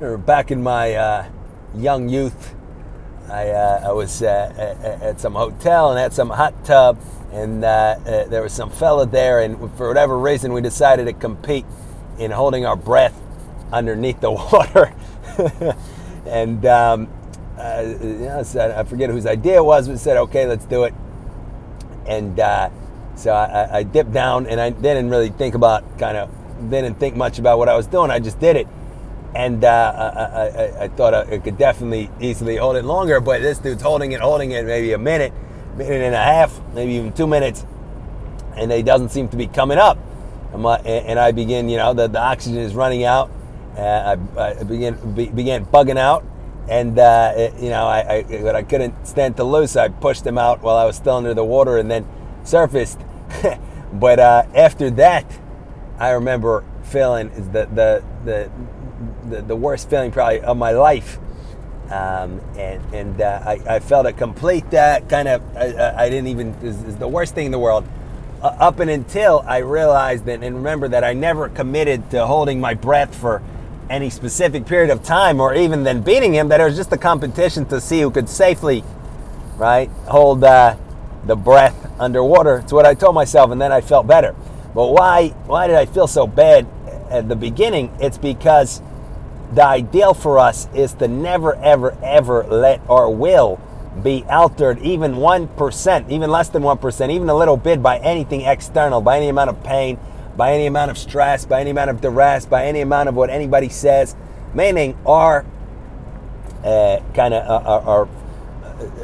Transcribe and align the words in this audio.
back 0.00 0.50
in 0.50 0.62
my 0.62 0.94
uh, 0.94 1.26
young 1.74 2.08
youth, 2.08 2.54
I, 3.30 3.48
uh, 3.48 3.88
I 3.88 3.92
was 3.92 4.22
uh, 4.22 4.98
at 5.02 5.20
some 5.20 5.34
hotel 5.34 5.90
and 5.90 5.98
had 5.98 6.12
some 6.12 6.28
hot 6.28 6.64
tub, 6.64 7.00
and 7.32 7.64
uh, 7.64 7.96
uh, 8.06 8.24
there 8.28 8.42
was 8.42 8.52
some 8.52 8.70
fella 8.70 9.06
there, 9.06 9.40
and 9.40 9.58
for 9.76 9.88
whatever 9.88 10.18
reason, 10.18 10.52
we 10.52 10.60
decided 10.60 11.06
to 11.06 11.12
compete 11.12 11.64
in 12.18 12.30
holding 12.30 12.66
our 12.66 12.76
breath 12.76 13.18
underneath 13.72 14.20
the 14.20 14.30
water. 14.52 14.92
and 16.26 16.64
um, 16.66 17.08
uh, 17.58 17.82
you 18.00 18.18
know, 18.18 18.44
I 18.76 18.84
forget 18.84 19.10
whose 19.10 19.26
idea 19.26 19.56
it 19.56 19.64
was, 19.64 19.88
but 19.88 19.98
said, 19.98 20.18
okay, 20.18 20.46
let's 20.46 20.66
do 20.66 20.84
it. 20.84 20.94
And 22.06 22.36
so 23.18 23.32
I, 23.32 23.78
I 23.78 23.82
dipped 23.82 24.12
down, 24.12 24.46
and 24.46 24.60
I 24.60 24.70
didn't 24.70 25.08
really 25.08 25.30
think 25.30 25.54
about 25.54 25.98
kind 25.98 26.18
of 26.18 26.30
didn't 26.70 27.00
think 27.00 27.16
much 27.16 27.38
about 27.38 27.58
what 27.58 27.68
I 27.68 27.76
was 27.76 27.86
doing. 27.86 28.10
I 28.10 28.18
just 28.18 28.38
did 28.38 28.56
it 28.56 28.68
and 29.36 29.64
uh, 29.64 29.68
I, 29.68 30.62
I, 30.62 30.84
I, 30.84 30.88
thought 30.88 31.12
I 31.12 31.36
could 31.38 31.58
definitely 31.58 32.10
easily 32.20 32.56
hold 32.56 32.76
it 32.76 32.86
longer, 32.86 33.20
but 33.20 33.42
this 33.42 33.58
dude's 33.58 33.82
holding 33.82 34.12
it, 34.12 34.20
holding 34.20 34.52
it 34.52 34.64
maybe 34.64 34.94
a 34.94 34.98
minute, 34.98 35.34
minute 35.76 36.00
and 36.00 36.14
a 36.14 36.22
half, 36.22 36.58
maybe 36.72 36.92
even 36.92 37.12
two 37.12 37.26
minutes, 37.26 37.66
and 38.56 38.72
it 38.72 38.86
doesn't 38.86 39.10
seem 39.10 39.28
to 39.28 39.36
be 39.36 39.46
coming 39.46 39.76
up. 39.76 39.98
And 40.54 41.18
I 41.18 41.32
begin, 41.32 41.68
you 41.68 41.76
know, 41.76 41.92
the, 41.92 42.08
the 42.08 42.18
oxygen 42.18 42.60
is 42.60 42.74
running 42.74 43.04
out. 43.04 43.30
Uh, 43.76 44.16
I, 44.38 44.42
I 44.60 44.62
begin 44.62 45.14
be, 45.14 45.26
began 45.28 45.66
bugging 45.66 45.98
out, 45.98 46.24
and 46.66 46.98
uh, 46.98 47.34
it, 47.36 47.60
you 47.60 47.68
know, 47.68 47.86
I, 47.86 48.14
I, 48.14 48.22
but 48.22 48.56
I 48.56 48.62
couldn't 48.62 49.06
stand 49.06 49.36
to 49.36 49.44
lose. 49.44 49.76
I 49.76 49.88
pushed 49.88 50.26
him 50.26 50.38
out 50.38 50.62
while 50.62 50.76
I 50.76 50.86
was 50.86 50.96
still 50.96 51.16
under 51.16 51.34
the 51.34 51.44
water, 51.44 51.76
and 51.76 51.90
then 51.90 52.08
surfaced. 52.42 53.00
but 53.92 54.18
uh, 54.18 54.44
after 54.54 54.88
that, 54.92 55.26
I 55.98 56.10
remember 56.10 56.64
feeling 56.84 57.28
is 57.30 57.46
the 57.48 57.66
the 57.66 58.04
the 58.24 58.50
the, 59.28 59.42
the 59.42 59.56
worst 59.56 59.90
feeling 59.90 60.10
probably 60.10 60.40
of 60.40 60.56
my 60.56 60.72
life. 60.72 61.18
Um, 61.90 62.40
and 62.56 62.82
and 62.94 63.20
uh, 63.20 63.42
I, 63.44 63.76
I, 63.76 63.78
felt 63.78 64.06
a 64.06 64.12
complete 64.12 64.74
uh, 64.74 65.00
kind 65.02 65.28
of 65.28 65.56
I, 65.56 65.94
I, 65.96 66.10
didn't 66.10 66.26
even 66.26 66.48
is, 66.54 66.82
is 66.82 66.96
the 66.96 67.06
worst 67.06 67.36
thing 67.36 67.46
in 67.46 67.52
the 67.52 67.60
world. 67.60 67.86
Uh, 68.42 68.48
up 68.58 68.80
and 68.80 68.90
until 68.90 69.44
I 69.46 69.58
realized 69.58 70.24
that 70.24 70.42
and 70.42 70.56
remember 70.56 70.88
that 70.88 71.04
I 71.04 71.12
never 71.12 71.48
committed 71.48 72.10
to 72.10 72.26
holding 72.26 72.60
my 72.60 72.74
breath 72.74 73.14
for 73.14 73.40
any 73.88 74.10
specific 74.10 74.66
period 74.66 74.90
of 74.90 75.04
time 75.04 75.40
or 75.40 75.54
even 75.54 75.84
then 75.84 76.02
beating 76.02 76.34
him 76.34 76.48
that 76.48 76.60
it 76.60 76.64
was 76.64 76.74
just 76.74 76.92
a 76.92 76.98
competition 76.98 77.64
to 77.66 77.80
see 77.80 78.00
who 78.00 78.10
could 78.10 78.28
safely 78.28 78.82
right 79.56 79.88
hold 80.08 80.42
uh, 80.42 80.76
the 81.24 81.36
breath 81.36 81.88
underwater. 82.00 82.58
It's 82.58 82.72
what 82.72 82.84
I 82.84 82.94
told 82.94 83.14
myself 83.14 83.52
and 83.52 83.60
then 83.60 83.70
I 83.70 83.80
felt 83.80 84.08
better 84.08 84.34
but 84.76 84.92
why 84.92 85.28
why 85.46 85.66
did 85.66 85.74
I 85.74 85.86
feel 85.86 86.06
so 86.06 86.28
bad 86.28 86.68
at 87.10 87.28
the 87.28 87.34
beginning 87.34 87.92
it's 87.98 88.18
because 88.18 88.80
the 89.52 89.64
ideal 89.64 90.14
for 90.14 90.38
us 90.38 90.68
is 90.74 90.92
to 90.94 91.08
never, 91.08 91.54
ever, 91.56 91.96
ever 92.02 92.44
let 92.44 92.80
our 92.88 93.10
will 93.10 93.60
be 94.02 94.24
altered 94.28 94.78
even 94.80 95.14
1%, 95.14 96.10
even 96.10 96.30
less 96.30 96.48
than 96.50 96.62
1%, 96.62 97.10
even 97.10 97.28
a 97.28 97.34
little 97.34 97.56
bit 97.56 97.82
by 97.82 97.98
anything 97.98 98.42
external, 98.42 99.00
by 99.00 99.16
any 99.16 99.28
amount 99.28 99.48
of 99.48 99.62
pain, 99.62 99.98
by 100.36 100.52
any 100.52 100.66
amount 100.66 100.90
of 100.90 100.98
stress, 100.98 101.46
by 101.46 101.60
any 101.60 101.70
amount 101.70 101.90
of 101.90 102.00
duress, 102.00 102.44
by 102.44 102.66
any 102.66 102.80
amount 102.80 103.08
of 103.08 103.14
what 103.14 103.30
anybody 103.30 103.68
says. 103.68 104.14
Meaning 104.52 104.96
our 105.06 105.46
uh, 106.62 107.00
kind 107.14 107.32
of 107.32 107.48
uh, 107.48 107.68
our, 107.68 107.80
our 107.82 108.08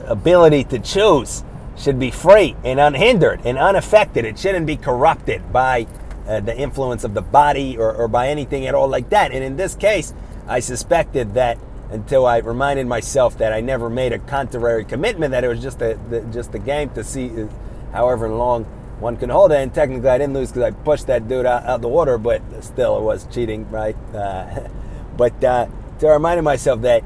ability 0.09 0.65
to 0.65 0.79
choose 0.79 1.43
should 1.83 1.99
be 1.99 2.11
free 2.11 2.57
and 2.65 2.79
unhindered 2.79 3.41
and 3.45 3.59
unaffected. 3.59 4.25
It 4.25 4.39
shouldn't 4.39 4.67
be 4.67 4.77
corrupted 4.77 5.53
by 5.53 5.87
uh, 6.27 6.41
the 6.41 6.57
influence 6.57 7.05
of 7.05 7.15
the 7.15 7.23
body 7.23 7.77
or, 7.77 7.93
or 7.93 8.09
by 8.09 8.29
anything 8.29 8.67
at 8.67 8.75
all 8.75 8.89
like 8.89 9.11
that. 9.11 9.33
And 9.33 9.43
in 9.43 9.57
this 9.57 9.75
case, 9.75 10.15
I 10.47 10.61
suspected 10.61 11.35
that 11.35 11.59
until 11.91 12.25
I 12.25 12.39
reminded 12.39 12.87
myself 12.87 13.37
that 13.39 13.53
I 13.53 13.61
never 13.61 13.91
made 13.91 14.13
a 14.13 14.19
contrary 14.19 14.85
commitment, 14.85 15.33
that 15.33 15.45
it 15.45 15.49
was 15.49 15.61
just 15.61 15.83
a 15.83 15.99
the, 16.09 16.23
just 16.33 16.55
a 16.55 16.59
game 16.59 16.91
to 16.91 17.05
see 17.05 17.43
uh, 17.43 17.49
however 17.93 18.29
long 18.29 18.65
one 18.99 19.17
can 19.17 19.31
hold 19.31 19.53
it. 19.53 19.57
And 19.57 19.75
technically, 19.75 20.09
I 20.09 20.19
didn't 20.19 20.35
lose 20.35 20.51
because 20.51 20.63
I 20.63 20.71
pushed 20.71 21.09
that 21.09 21.29
dude 21.29 21.45
out, 21.45 21.65
out 21.65 21.83
the 21.83 21.89
water, 21.89 22.17
but 22.17 22.41
still, 22.63 22.97
it 22.99 23.03
was 23.03 23.27
cheating, 23.27 23.69
right? 23.71 23.97
Uh, 24.15 24.69
but 25.17 25.43
uh, 25.45 25.67
to 25.99 26.09
remind 26.09 26.43
myself 26.43 26.81
that 26.83 27.05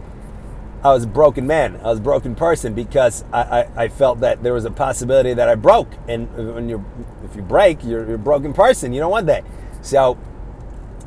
I 0.83 0.93
was 0.93 1.05
a 1.05 1.09
broken 1.09 1.47
man, 1.47 1.77
I 1.83 1.89
was 1.89 1.99
a 1.99 2.03
broken 2.03 2.35
person 2.35 2.75
because 2.75 3.25
I, 3.33 3.43
I, 3.43 3.85
I, 3.85 3.89
felt 3.89 4.21
that 4.21 4.43
there 4.43 4.53
was 4.53 4.65
a 4.65 4.71
possibility 4.71 5.35
that 5.35 5.49
I 5.49 5.55
broke. 5.55 5.89
And 6.07 6.55
when 6.55 6.69
you 6.69 6.85
if 7.25 7.35
you 7.35 7.43
break, 7.43 7.83
you're, 7.83 8.07
you're 8.07 8.17
a 8.17 8.19
broken 8.19 8.53
person. 8.53 8.93
You 8.93 9.01
don't 9.01 9.11
want 9.11 9.27
that. 9.27 9.45
So 9.83 10.19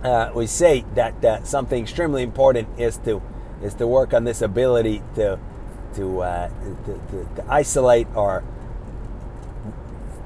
uh, 0.03 0.31
we 0.33 0.47
say 0.47 0.85
that 0.95 1.23
uh, 1.23 1.43
something 1.43 1.81
extremely 1.81 2.23
important 2.23 2.67
is 2.79 2.97
to 2.99 3.21
is 3.61 3.73
to 3.75 3.87
work 3.87 4.13
on 4.13 4.23
this 4.23 4.41
ability 4.41 5.03
to 5.15 5.39
to, 5.95 6.21
uh, 6.21 6.49
to, 6.49 7.01
to, 7.11 7.29
to, 7.35 7.45
isolate 7.49 8.07
our 8.15 8.43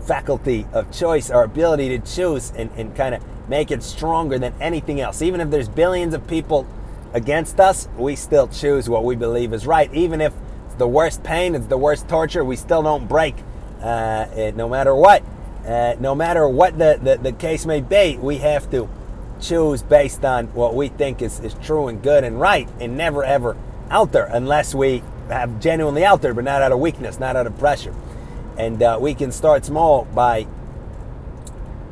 faculty 0.01 0.67
of 0.73 0.91
choice, 0.91 1.29
our 1.29 1.43
ability 1.43 1.97
to 1.97 1.99
choose, 1.99 2.51
and, 2.51 2.69
and 2.71 2.95
kind 2.95 3.15
of 3.15 3.23
make 3.47 3.71
it 3.71 3.83
stronger 3.83 4.37
than 4.37 4.53
anything 4.59 4.99
else. 4.99 5.21
Even 5.21 5.39
if 5.39 5.49
there's 5.49 5.69
billions 5.69 6.13
of 6.13 6.27
people 6.27 6.67
against 7.13 7.59
us, 7.59 7.87
we 7.97 8.15
still 8.15 8.47
choose 8.47 8.89
what 8.89 9.03
we 9.03 9.15
believe 9.15 9.53
is 9.53 9.65
right. 9.65 9.93
Even 9.93 10.19
if 10.19 10.33
it's 10.65 10.75
the 10.75 10.87
worst 10.87 11.23
pain, 11.23 11.55
it's 11.55 11.67
the 11.67 11.77
worst 11.77 12.09
torture, 12.09 12.43
we 12.43 12.55
still 12.55 12.83
don't 12.83 13.07
break, 13.07 13.35
uh, 13.81 14.51
no 14.55 14.67
matter 14.67 14.93
what. 14.93 15.23
Uh, 15.65 15.95
no 15.99 16.13
matter 16.13 16.47
what 16.47 16.77
the, 16.77 16.99
the, 17.01 17.17
the 17.17 17.31
case 17.31 17.65
may 17.65 17.79
be, 17.79 18.17
we 18.17 18.39
have 18.39 18.69
to 18.69 18.89
choose 19.39 19.81
based 19.81 20.25
on 20.25 20.47
what 20.47 20.75
we 20.75 20.89
think 20.89 21.21
is, 21.21 21.39
is 21.39 21.53
true 21.55 21.87
and 21.87 22.01
good 22.01 22.23
and 22.23 22.39
right 22.39 22.67
and 22.79 22.97
never 22.97 23.23
ever 23.23 23.55
alter 23.89 24.23
unless 24.23 24.75
we 24.75 25.01
have 25.29 25.59
genuinely 25.61 26.05
altered, 26.05 26.35
but 26.35 26.43
not 26.43 26.61
out 26.61 26.71
of 26.71 26.79
weakness, 26.79 27.19
not 27.19 27.35
out 27.35 27.47
of 27.47 27.57
pressure. 27.57 27.95
And 28.57 28.83
uh, 28.83 28.97
we 28.99 29.13
can 29.13 29.31
start 29.31 29.65
small 29.65 30.05
by 30.05 30.47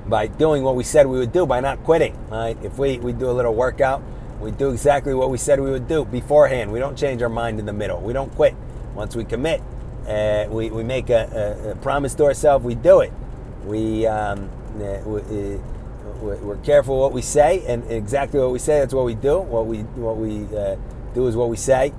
by 0.05 0.27
doing 0.27 0.63
what 0.63 0.75
we 0.75 0.83
said 0.83 1.07
we 1.07 1.19
would 1.19 1.31
do, 1.31 1.45
by 1.45 1.61
not 1.61 1.83
quitting. 1.83 2.17
Right? 2.29 2.57
If 2.63 2.77
we, 2.77 2.97
we 2.97 3.13
do 3.13 3.29
a 3.29 3.31
little 3.31 3.53
workout, 3.53 4.01
we 4.41 4.51
do 4.51 4.71
exactly 4.71 5.13
what 5.13 5.29
we 5.29 5.37
said 5.37 5.59
we 5.59 5.71
would 5.71 5.87
do 5.87 6.03
beforehand. 6.03 6.71
We 6.71 6.79
don't 6.79 6.97
change 6.97 7.21
our 7.21 7.29
mind 7.29 7.59
in 7.59 7.65
the 7.65 7.73
middle. 7.73 8.01
We 8.01 8.13
don't 8.13 8.33
quit. 8.35 8.55
Once 8.95 9.15
we 9.15 9.23
commit, 9.23 9.61
uh, 10.07 10.47
we, 10.49 10.69
we 10.69 10.83
make 10.83 11.09
a, 11.09 11.63
a, 11.65 11.71
a, 11.71 11.75
promise 11.75 12.15
to 12.15 12.25
ourselves, 12.25 12.65
we 12.65 12.75
do 12.75 13.01
it. 13.01 13.13
We, 13.65 14.07
um, 14.07 14.49
uh, 14.75 14.99
we 15.05 15.55
uh, 15.55 15.57
we're 16.21 16.57
careful 16.57 16.99
what 16.99 17.13
we 17.13 17.21
say, 17.21 17.63
and 17.65 17.89
exactly 17.89 18.39
what 18.39 18.51
we 18.51 18.59
say, 18.59 18.79
that's 18.79 18.93
what 18.93 19.05
we 19.05 19.15
do. 19.15 19.39
What 19.39 19.65
we 19.65 19.79
what 19.79 20.17
we 20.17 20.45
uh, 20.55 20.75
do 21.13 21.27
is 21.27 21.35
what 21.35 21.49
we 21.49 21.57
say, 21.57 21.93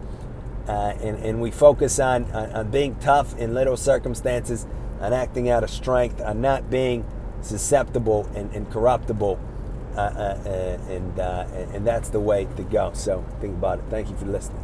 uh, 0.68 0.94
and 1.00 1.18
and 1.18 1.40
we 1.40 1.50
focus 1.50 1.98
on, 1.98 2.24
on, 2.32 2.50
on 2.52 2.70
being 2.70 2.94
tough 2.96 3.36
in 3.36 3.52
little 3.54 3.76
circumstances, 3.76 4.66
on 5.00 5.12
acting 5.12 5.48
out 5.48 5.64
of 5.64 5.70
strength, 5.70 6.20
on 6.20 6.40
not 6.40 6.70
being 6.70 7.04
susceptible 7.40 8.28
and, 8.34 8.52
and 8.54 8.70
corruptible, 8.70 9.40
uh, 9.96 10.00
uh, 10.00 10.38
uh 10.46 10.92
and 10.92 11.20
uh, 11.20 11.46
and 11.74 11.86
that's 11.86 12.10
the 12.10 12.20
way 12.20 12.46
to 12.56 12.62
go. 12.62 12.92
So 12.94 13.24
think 13.40 13.54
about 13.54 13.78
it. 13.78 13.84
Thank 13.90 14.10
you 14.10 14.16
for 14.16 14.26
listening. 14.26 14.61